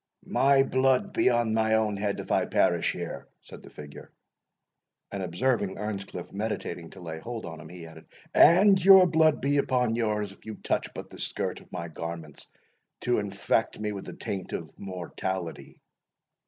[0.25, 4.11] "My blood be on my own head, if I perish here," said the figure;
[5.11, 9.57] and, observing Earnscliff meditating to lay hold on him, he added, "And your blood be
[9.57, 12.47] upon yours, if you touch but the skirt of my garments,
[13.01, 15.79] to infect me with the taint of mortality!"